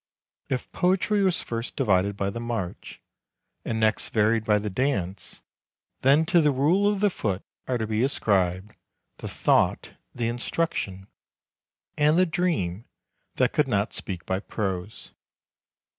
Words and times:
If 0.49 0.71
Poetry 0.71 1.21
was 1.21 1.43
first 1.43 1.75
divided 1.75 2.17
by 2.17 2.31
the 2.31 2.39
march, 2.39 2.99
and 3.63 3.79
next 3.79 4.09
varied 4.09 4.43
by 4.45 4.57
the 4.57 4.71
dance, 4.71 5.43
then 6.01 6.25
to 6.25 6.41
the 6.41 6.49
rule 6.51 6.91
of 6.91 7.01
the 7.01 7.11
foot 7.11 7.43
are 7.67 7.77
to 7.77 7.85
be 7.85 8.01
ascribed 8.01 8.75
the 9.17 9.27
thought, 9.29 9.91
the 10.15 10.27
instruction, 10.27 11.05
and 11.99 12.17
the 12.17 12.25
dream 12.25 12.85
that 13.35 13.53
could 13.53 13.67
not 13.67 13.93
speak 13.93 14.25
by 14.25 14.39
prose. 14.39 15.11